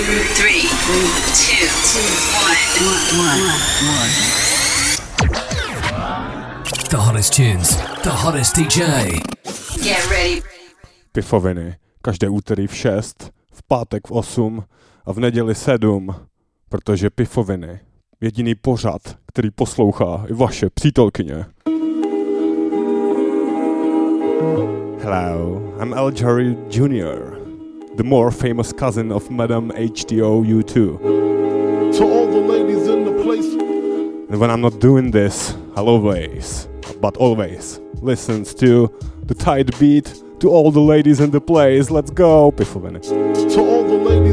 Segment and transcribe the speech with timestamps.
[0.00, 1.60] Three, two,
[3.20, 3.40] one.
[6.88, 9.20] The hottest tunes, the hottest DJ.
[9.84, 10.42] Get ready.
[11.12, 11.76] Pifoviny.
[12.02, 14.64] Každé úterý v 6, v pátek v 8
[15.06, 16.14] a v neděli 7,
[16.68, 17.80] protože Pifoviny.
[18.20, 21.44] Jediný pořad, který poslouchá i vaše přítelkyně.
[25.02, 27.39] Hello, I'm Al Jari Jr.,
[28.00, 30.72] the more famous cousin of Madame HDO U2.
[31.98, 33.44] To all the ladies in the place.
[34.30, 36.66] And when I'm not doing this, I'll always,
[37.02, 38.90] but always, listens to
[39.24, 41.90] the tight beat to all the ladies in the place.
[41.90, 43.02] Let's go, Pifoviny.
[43.02, 44.29] To all the ladies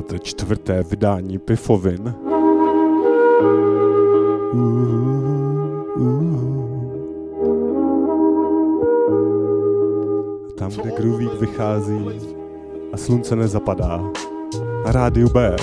[0.00, 0.60] 34.
[0.90, 2.14] vydání Pifovin.
[10.58, 12.06] Tam, kde groovík vychází
[12.92, 14.00] a slunce nezapadá.
[14.84, 15.56] Na rádiu B.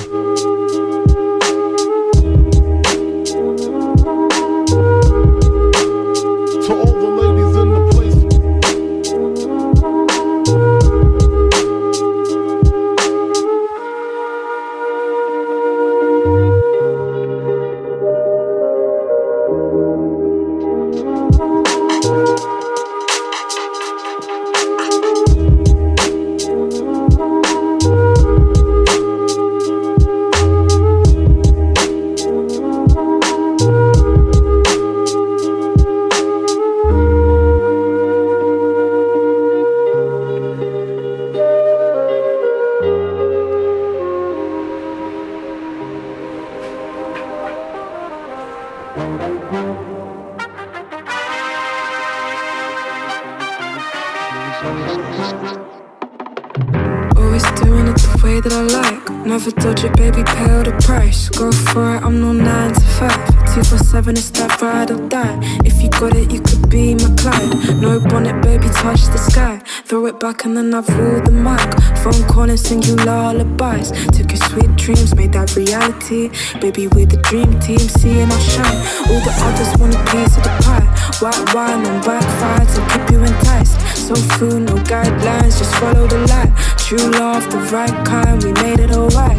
[70.39, 71.59] back and then I've ruled the mic.
[72.00, 73.91] Phone call and sing you lullabies.
[74.11, 76.29] Took your sweet dreams, made that reality.
[76.59, 78.79] Baby, we're the dream team, seeing our shine.
[79.09, 80.88] All the others want a piece of the pie.
[81.19, 83.79] White wine and backfire to keep you enticed.
[83.95, 86.51] So food, no guidelines, just follow the light.
[86.78, 89.38] True love, the right kind, we made it alright.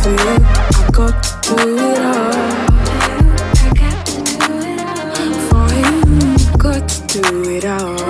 [0.00, 1.56] For you, I got to do
[1.88, 2.32] it all.
[5.48, 5.94] For you,
[6.52, 8.07] I got to do it all.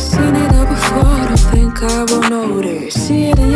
[0.00, 2.94] Seen it all before, don't think I will notice.
[2.94, 3.49] See it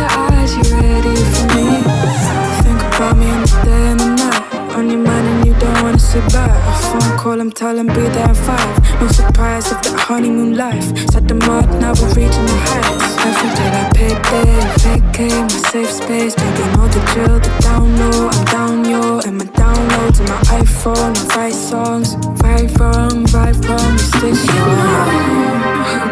[7.16, 9.00] Call, I'm telling be there in five.
[9.00, 10.84] No surprise of that honeymoon life.
[11.10, 13.16] Set the mark, now we're reaching the heights.
[13.28, 14.54] Every day I pay day,
[14.84, 16.34] vacate my safe space.
[16.34, 18.28] Baby, know the drill, the down low.
[18.28, 21.16] I'm down yo, and my downloads on my iPhone.
[21.16, 24.44] I write songs, right wrong, right wrong, mistakes.
[24.44, 25.44] You know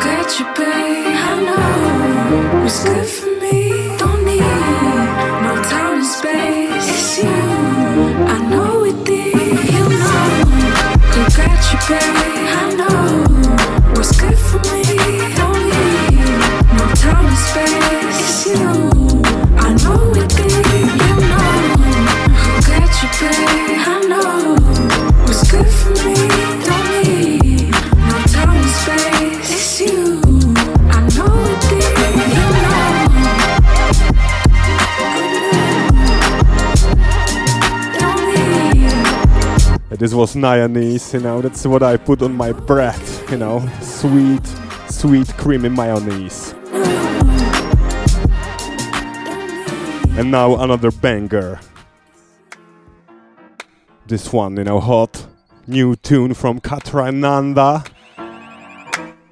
[0.01, 1.17] got you, babe.
[1.17, 3.32] I know it's good for me.
[11.93, 12.32] Got
[40.03, 43.01] this was mayonnaise, you know, that's what I put on my bread,
[43.31, 44.45] you know, sweet,
[44.89, 46.57] sweet creamy mayonnaise.
[50.19, 51.61] And now another banger.
[54.09, 55.25] This one, you know, hot,
[55.69, 57.89] new tune from Katrananda.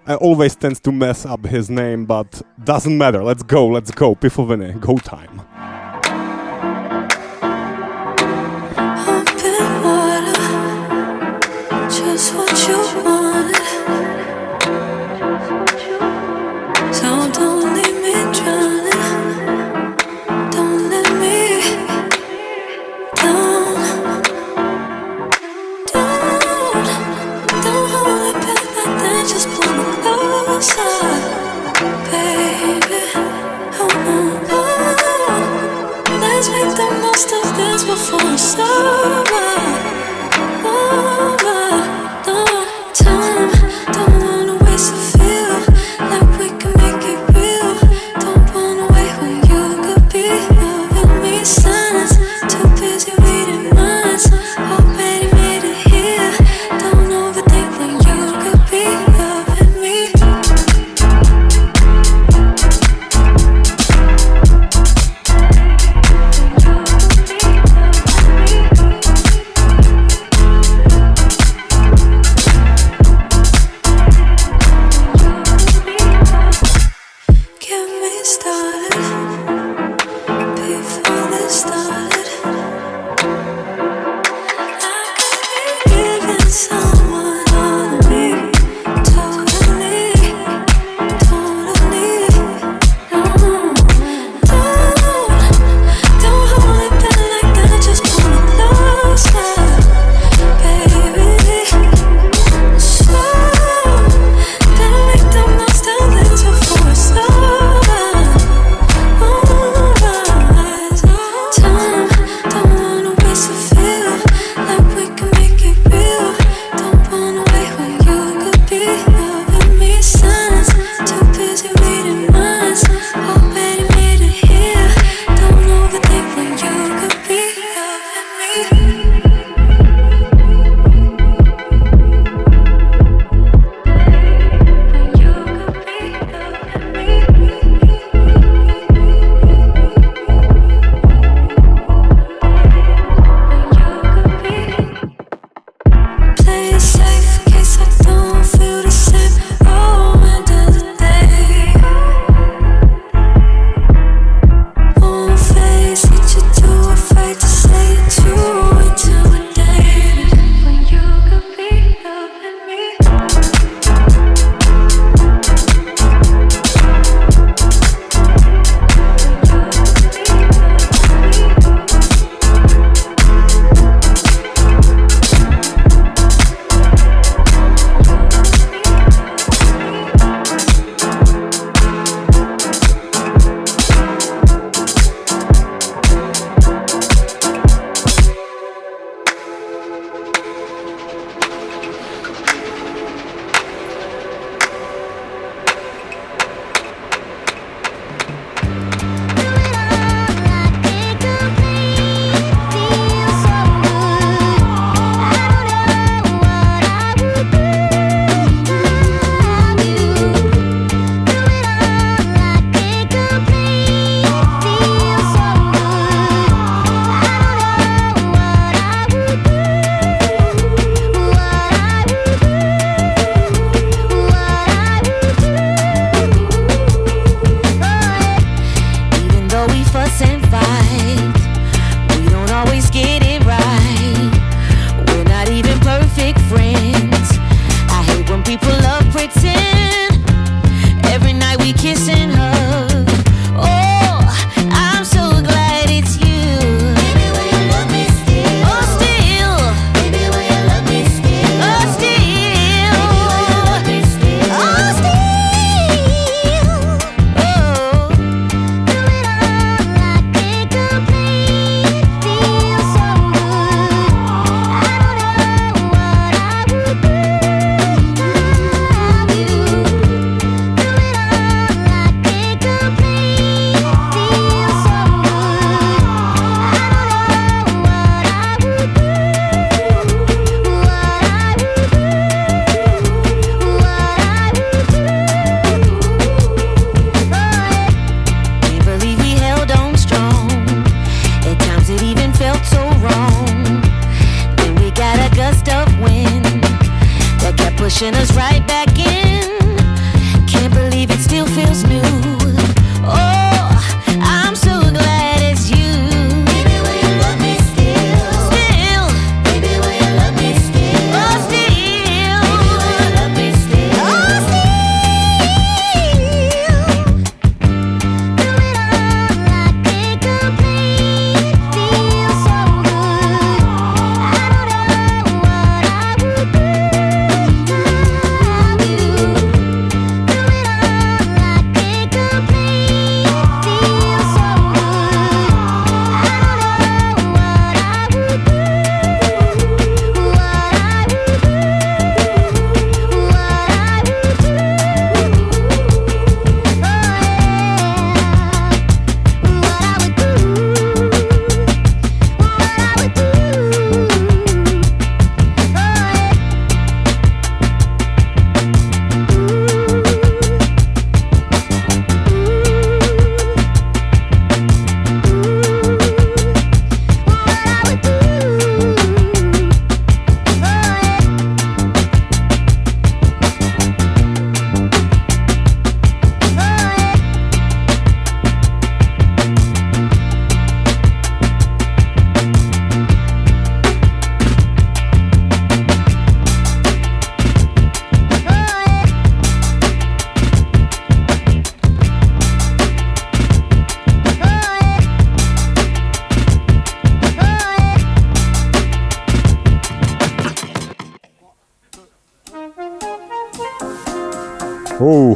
[0.06, 3.25] I always tends to mess up his name, but doesn't matter.
[3.25, 4.14] Let's go, let's go.
[4.14, 5.43] Pifoviny, go time.
[30.61, 31.19] Closer,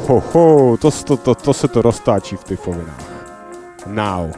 [0.07, 3.05] ho, ho, to, to, to, to se to roztačí v těch povinách.
[3.87, 4.31] Now,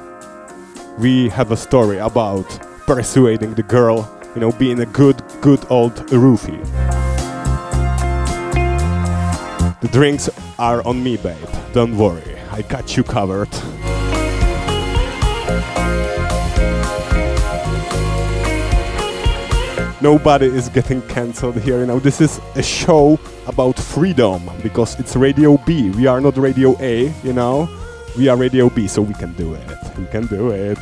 [0.99, 2.47] we have a story about
[2.87, 6.61] persuading the girl, you know, being a good, good old roofie.
[9.81, 11.49] The drinks are on me, babe.
[11.73, 13.51] Don't worry, I got you covered.
[20.03, 21.81] Nobody is getting cancelled here.
[21.81, 25.91] You know, this is a show about freedom because it's Radio B.
[25.91, 27.69] We are not Radio A, you know.
[28.19, 29.99] We are Radio B, so we can do it.
[29.99, 30.79] We can do it.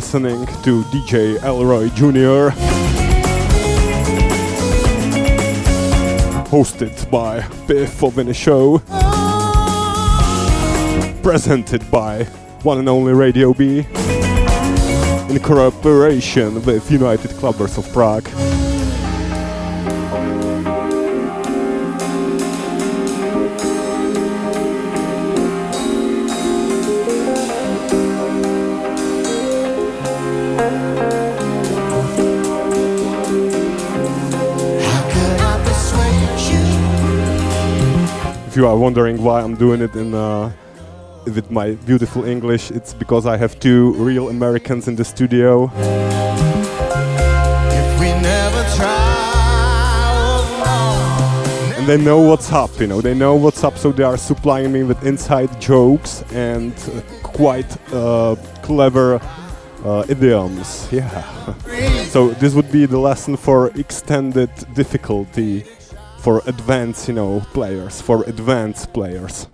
[0.00, 2.56] Listening to DJ Elroy Jr.
[6.48, 8.78] Hosted by Biff of a Show.
[11.22, 12.24] Presented by
[12.62, 13.80] one and only Radio B.
[15.28, 18.69] In cooperation with United Clubbers of Prague.
[38.60, 40.52] You are wondering why I'm doing it in uh,
[41.24, 45.70] with my beautiful English, it's because I have two real Americans in the studio.
[47.72, 49.34] If we never oh,
[51.78, 54.72] and they know what's up, you know, they know what's up, so they are supplying
[54.72, 59.22] me with inside jokes and uh, quite uh, clever
[59.86, 60.86] uh, idioms.
[60.92, 61.24] Yeah.
[62.14, 65.64] so this would be the lesson for extended difficulty
[66.20, 69.46] for advanced, you know, players, for advanced players.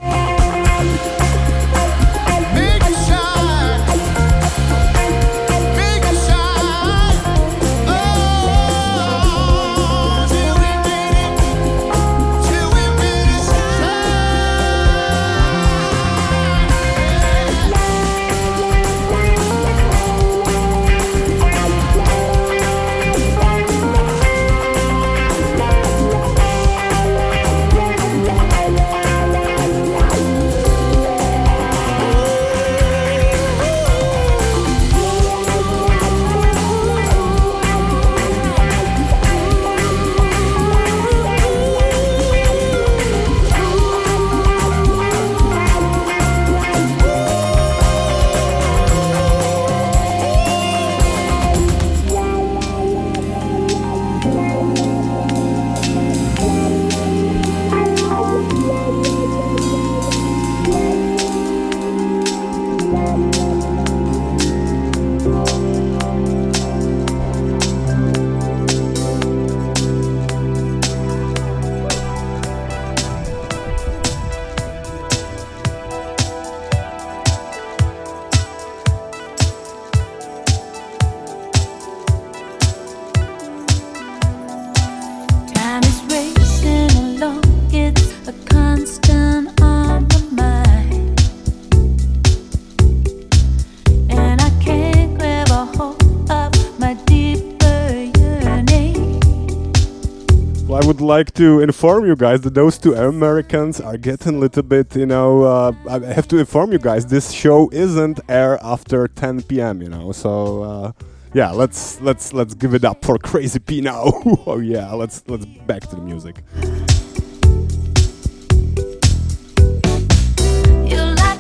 [101.17, 105.07] Like to inform you guys that those two Americans are getting a little bit, you
[105.07, 105.45] know.
[105.45, 109.81] Uh, I have to inform you guys this show isn't air after 10 p.m.
[109.81, 110.31] You know, so
[110.63, 110.93] uh,
[111.33, 114.03] yeah, let's let's let's give it up for Crazy P now.
[114.47, 116.37] oh yeah, let's let's back to the music.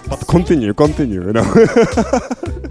[0.09, 1.45] But continue, continue, you know.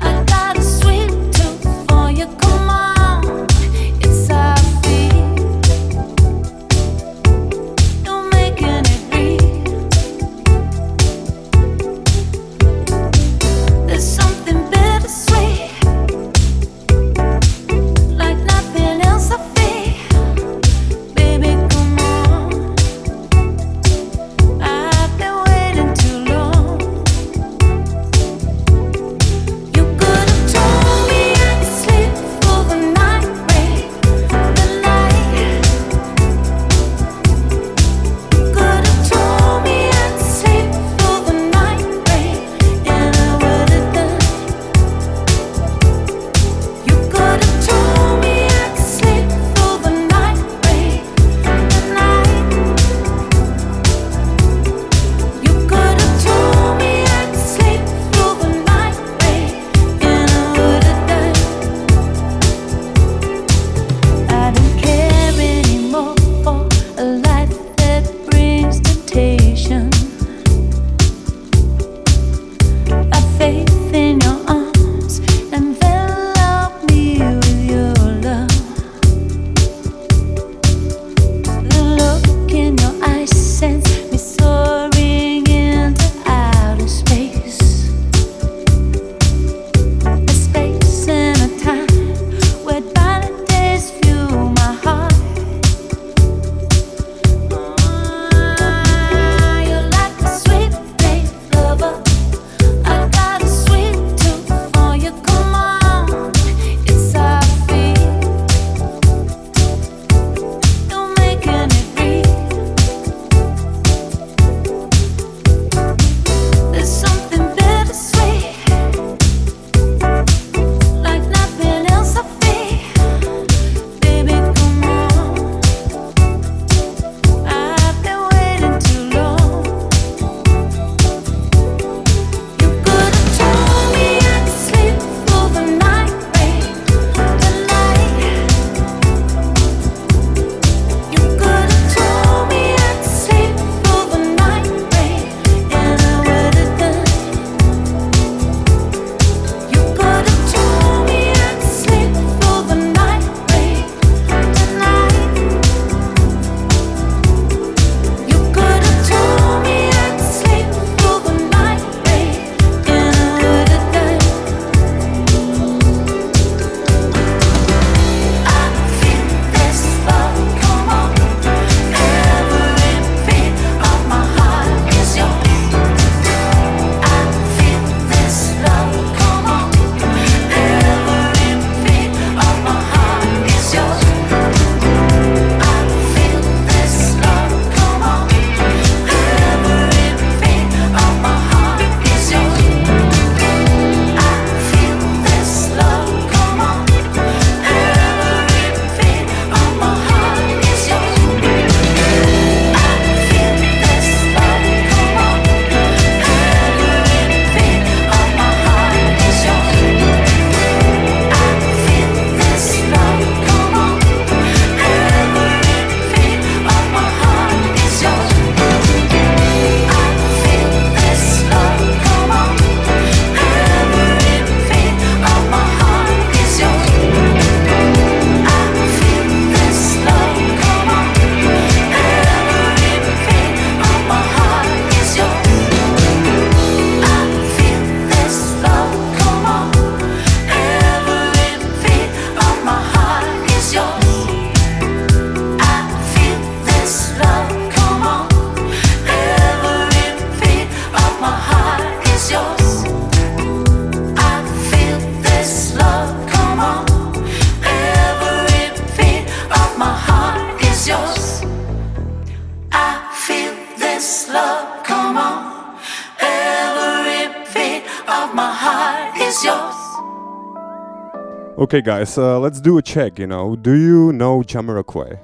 [271.66, 273.18] Okay, guys, uh, let's do a check.
[273.18, 275.18] You know, do you know Jamiroquai?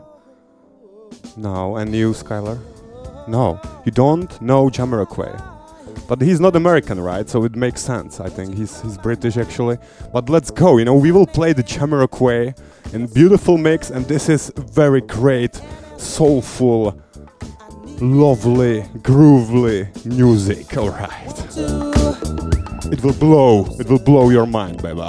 [1.38, 2.58] No, and you, Skylar?
[3.28, 5.40] No, you don't know Jamiroquai.
[6.08, 7.30] But he's not American, right?
[7.30, 8.20] So it makes sense.
[8.20, 9.78] I think he's he's British actually.
[10.12, 10.78] But let's go.
[10.78, 12.58] You know, we will play the Jamiroquai
[12.92, 15.62] in beautiful mix, and this is very great,
[15.98, 17.00] soulful,
[18.02, 20.76] lovely, groovy music.
[20.78, 21.12] All right.
[22.92, 23.66] It will blow.
[23.80, 25.08] It will blow your mind, baby.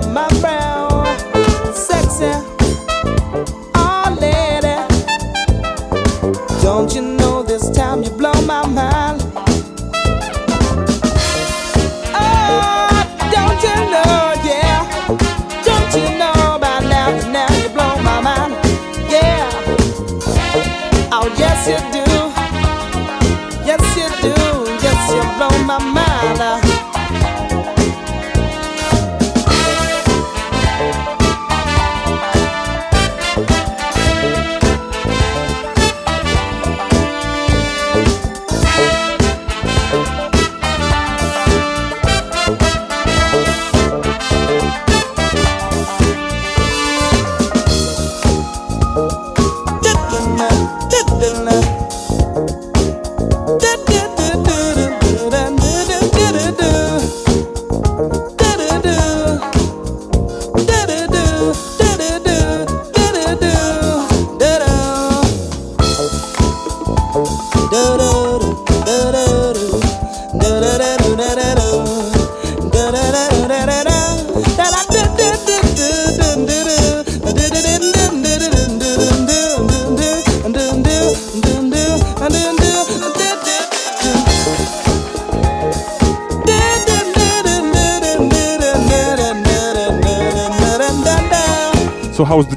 [0.00, 0.31] From my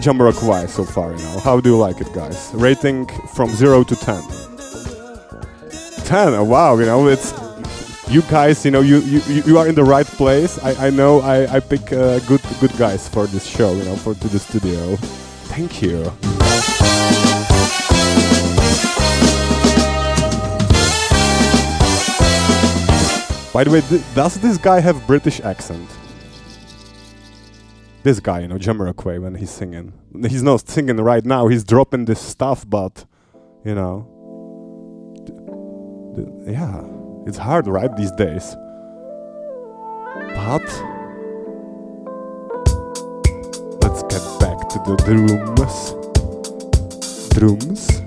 [0.05, 1.11] Jamiroquai so far?
[1.13, 2.51] You know, how do you like it, guys?
[2.53, 4.21] Rating from zero to ten.
[6.05, 6.33] Ten.
[6.35, 6.77] Oh, wow.
[6.77, 7.33] You know, it's
[8.07, 8.63] you guys.
[8.65, 10.59] You know, you you, you- you are in the right place.
[10.63, 11.21] I, I know.
[11.21, 13.73] I I pick uh, good good guys for this show.
[13.73, 14.95] You know, for to the studio.
[15.49, 16.11] Thank you.
[23.53, 25.87] By the way, th- does this guy have British accent?
[28.05, 29.91] This guy, you know, Jamiroquai, when he's singing.
[30.29, 33.03] He's not singing right now, he's dropping this stuff, but,
[33.63, 34.05] you know.
[36.45, 36.83] yeah,
[37.27, 38.55] it's hard, right, these days.
[40.35, 40.61] But.
[43.81, 45.95] Let's get back to the drums.
[47.33, 48.05] Drums.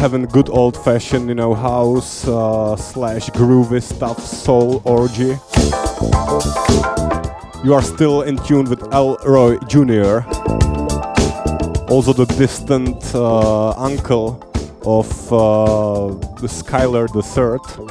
[0.00, 5.36] having good old-fashioned, you know, house uh, slash groovy stuff, soul orgy.
[7.62, 10.24] You are still in tune with Elroy Jr.,
[11.92, 14.42] also the distant uh, uncle
[14.86, 16.08] of uh,
[16.40, 17.89] the Skylar III.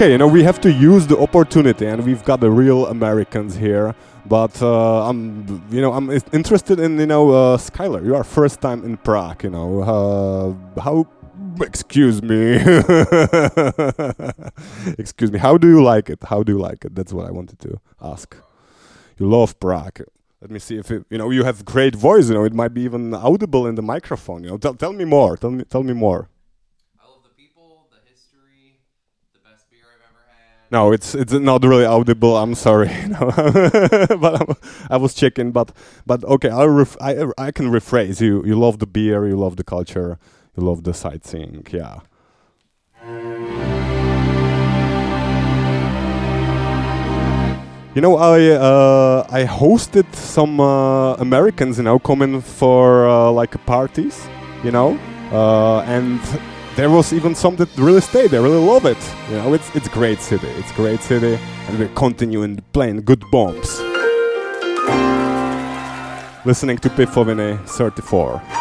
[0.00, 3.54] okay, you know, we have to use the opportunity, and we've got the real Americans
[3.54, 3.94] here.
[4.24, 8.02] But uh, I'm, you know, I'm interested in, you know, uh, Skylar.
[8.02, 9.44] You are first time in Prague.
[9.44, 11.06] You know, uh, how?
[11.60, 12.54] Excuse me.
[14.98, 15.38] excuse me.
[15.38, 16.24] How do you like it?
[16.24, 16.94] How do you like it?
[16.94, 18.34] That's what I wanted to ask.
[19.18, 20.00] You love Prague
[20.40, 22.72] let me see if it, you know you have great voice you know it might
[22.72, 25.82] be even audible in the microphone you know tell, tell me more tell me tell
[25.82, 26.30] me more
[30.70, 32.36] No, it's it's not really audible.
[32.36, 34.56] I'm sorry, but I'm,
[34.88, 35.50] I was checking.
[35.50, 35.72] But
[36.06, 38.20] but okay, ref- I I can rephrase.
[38.20, 40.16] You you love the beer, you love the culture,
[40.56, 41.66] you love the sightseeing.
[41.72, 42.00] Yeah.
[47.92, 53.56] You know, I uh, I hosted some uh, Americans, you know, coming for uh, like
[53.66, 54.28] parties,
[54.62, 54.96] you know,
[55.32, 56.20] uh, and
[56.76, 58.30] there was even some that really stayed.
[58.30, 58.98] They really love it.
[59.28, 60.48] You know, it's it's great city.
[60.48, 63.80] It's great city, and we're continuing playing good bombs.
[66.46, 68.59] Listening to Pifoviny 34.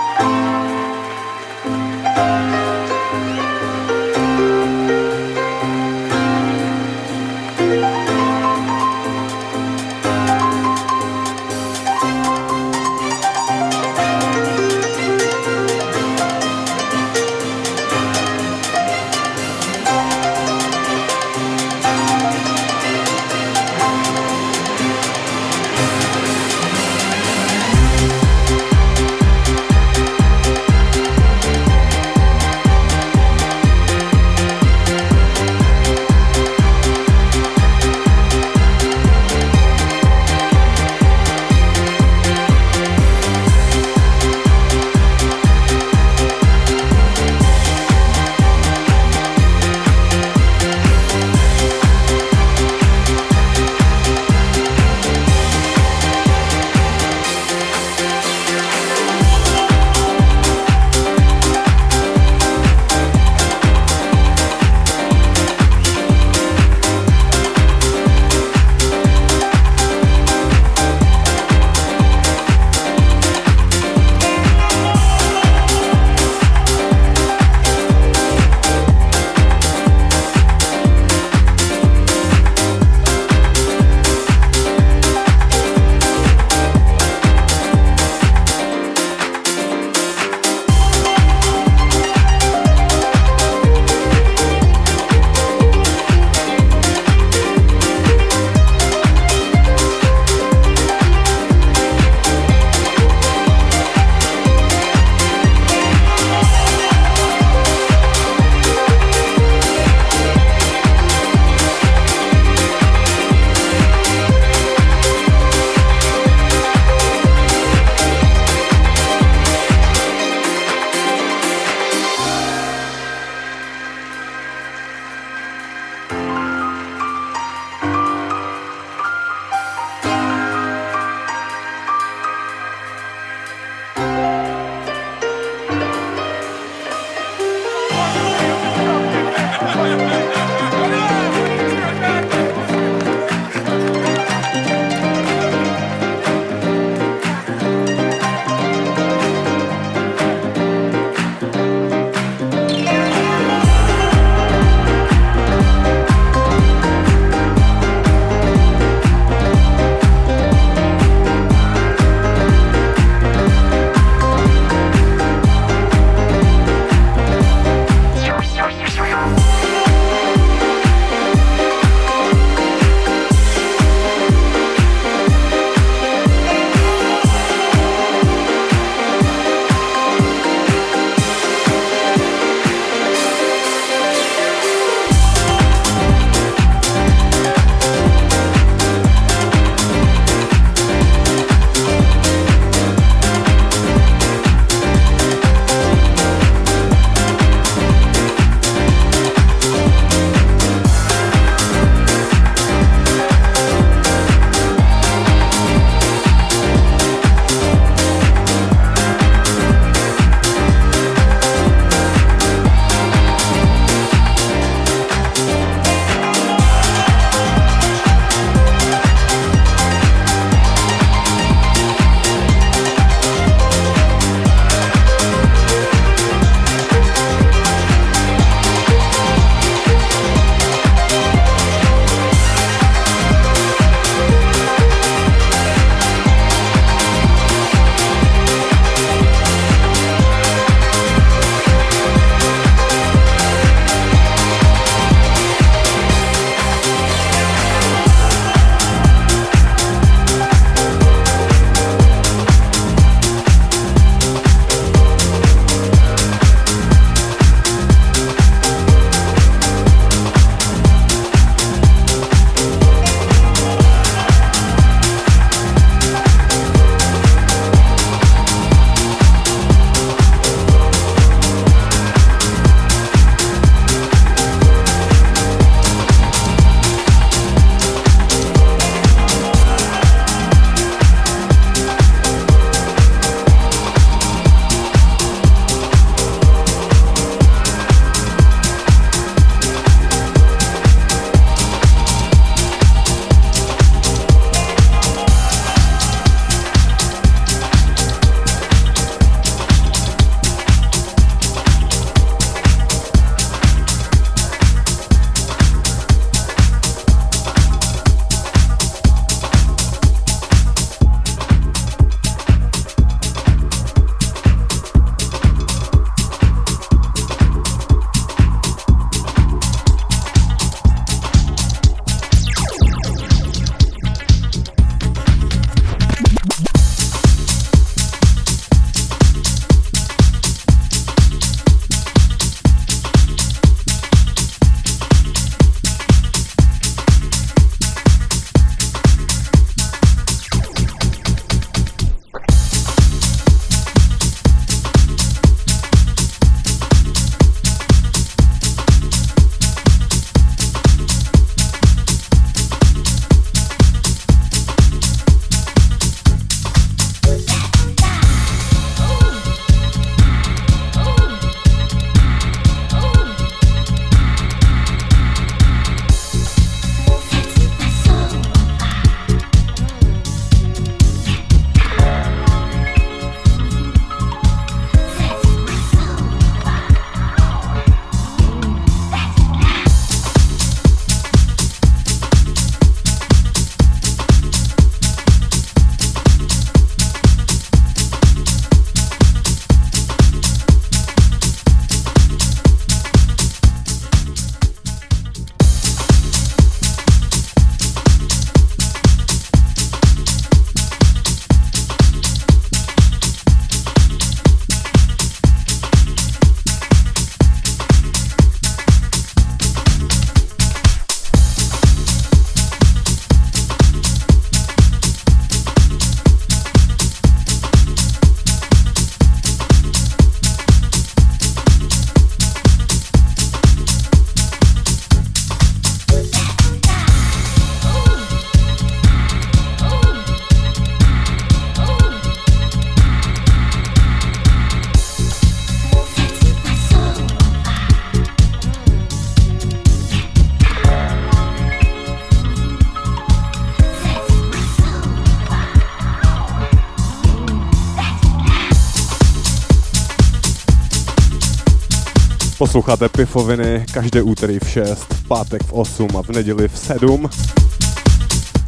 [452.59, 457.29] Posloucháte Pifoviny každé úterý v 6, v pátek v 8 a v neděli v 7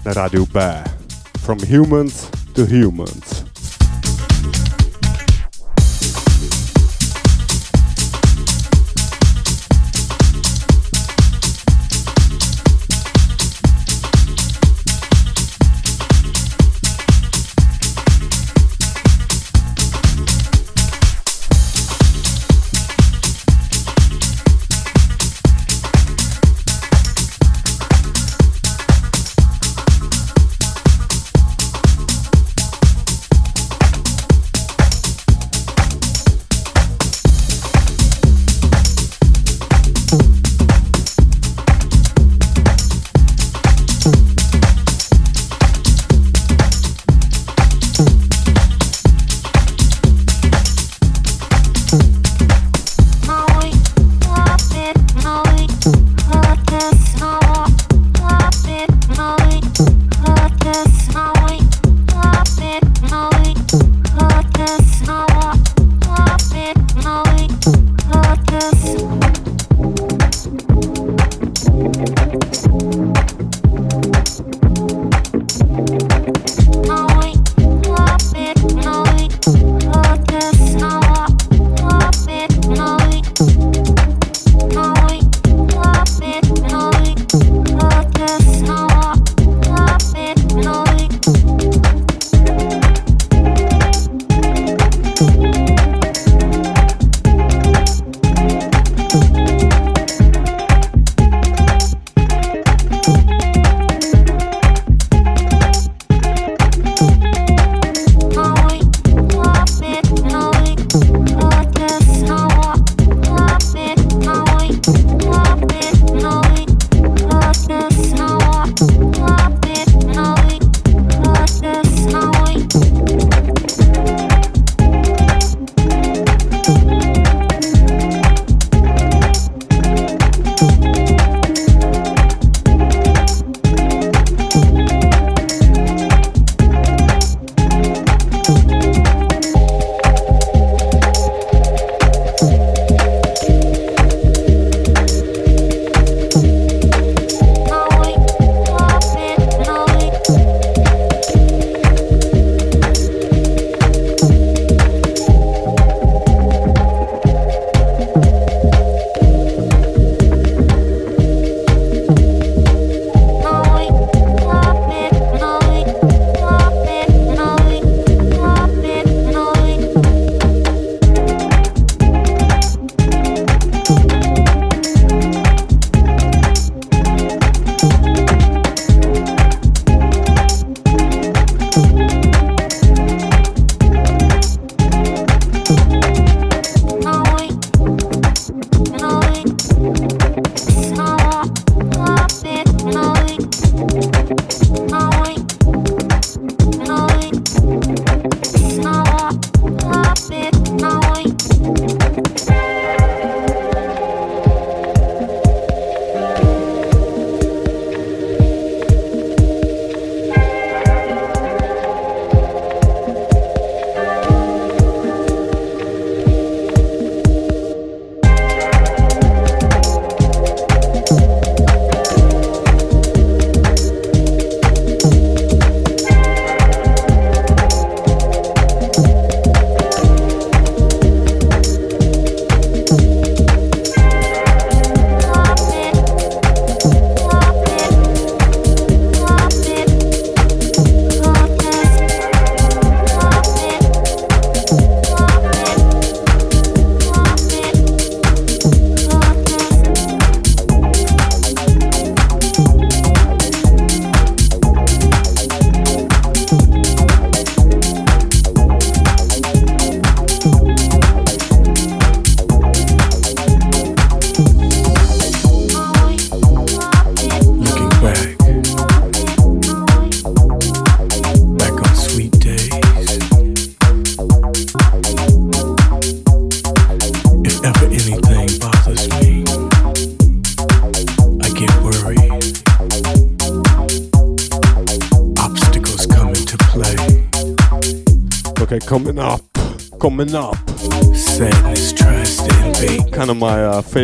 [0.06, 0.84] na rádiu B.
[1.40, 3.41] From humans to humans.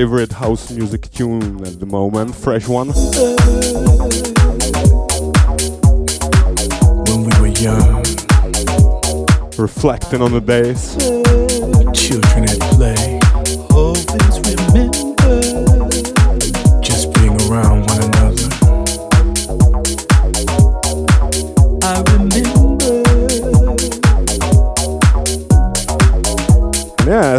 [0.07, 2.87] favorite house music tune at the moment, fresh one.
[7.03, 8.03] When we were young.
[9.57, 11.26] Reflecting on the days.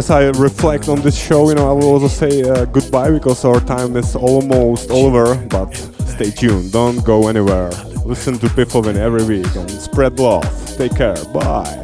[0.09, 3.45] as I reflect on this show, you know, I will also say uh, goodbye because
[3.45, 5.35] our time is almost over.
[5.47, 5.75] But
[6.07, 7.69] stay tuned, don't go anywhere.
[8.05, 10.45] Listen to Pifoviny every week and spread love.
[10.77, 11.78] Take care, bye.